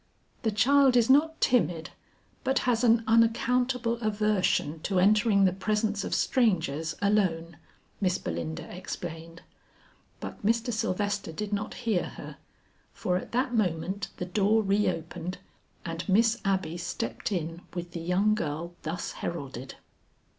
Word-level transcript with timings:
"The 0.41 0.49
child 0.51 0.95
is 0.97 1.11
not 1.11 1.39
timid 1.39 1.91
but 2.43 2.57
has 2.65 2.83
an 2.83 3.03
unaccountable 3.05 3.99
aversion 4.01 4.79
to 4.79 4.97
entering 4.97 5.45
the 5.45 5.53
presence 5.53 6.03
of 6.03 6.15
strangers 6.15 6.95
alone," 7.03 7.57
Miss 8.01 8.17
Belinda 8.17 8.63
explained; 8.75 9.43
but 10.19 10.43
Mr. 10.43 10.73
Sylvester 10.73 11.31
did 11.31 11.53
not 11.53 11.75
hear 11.85 12.05
her, 12.05 12.37
for 12.91 13.15
at 13.17 13.31
that 13.33 13.53
moment 13.53 14.07
the 14.17 14.25
door 14.25 14.63
re 14.63 14.89
opened 14.89 15.37
and 15.85 16.09
Miss 16.09 16.41
Abby 16.43 16.77
stepped 16.79 17.31
in 17.31 17.61
with 17.75 17.91
the 17.91 18.01
young 18.01 18.33
girl 18.33 18.73
thus 18.81 19.11
heralded. 19.11 19.75